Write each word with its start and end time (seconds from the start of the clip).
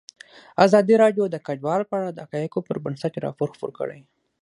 ازادي 0.65 0.95
راډیو 1.03 1.23
د 1.29 1.35
کډوال 1.45 1.81
په 1.87 1.93
اړه 1.99 2.09
د 2.11 2.17
حقایقو 2.25 2.65
پر 2.67 2.77
بنسټ 2.85 3.13
راپور 3.25 3.47
خپور 3.55 3.71
کړی. 3.79 3.99